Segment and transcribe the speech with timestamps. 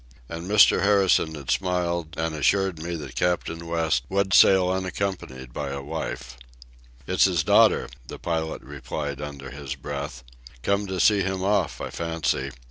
[0.27, 0.81] And Mr.
[0.81, 6.37] Harrison had smiled and assured me that Captain West would sail unaccompanied by a wife.
[7.05, 10.23] "It's his daughter," the pilot replied under his breath.
[10.63, 12.49] "Come to see him off, I fancy.